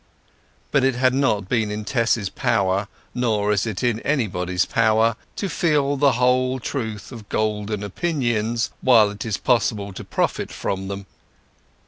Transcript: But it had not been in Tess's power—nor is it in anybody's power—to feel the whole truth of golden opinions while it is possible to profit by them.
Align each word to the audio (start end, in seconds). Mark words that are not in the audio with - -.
But 0.71 0.83
it 0.83 0.95
had 0.95 1.13
not 1.13 1.47
been 1.47 1.69
in 1.69 1.85
Tess's 1.85 2.27
power—nor 2.29 3.51
is 3.51 3.67
it 3.67 3.83
in 3.83 3.99
anybody's 3.99 4.65
power—to 4.65 5.47
feel 5.47 5.95
the 5.95 6.13
whole 6.13 6.59
truth 6.59 7.11
of 7.11 7.29
golden 7.29 7.83
opinions 7.83 8.71
while 8.81 9.11
it 9.11 9.25
is 9.25 9.37
possible 9.37 9.93
to 9.93 10.03
profit 10.03 10.51
by 10.63 10.73
them. 10.75 11.05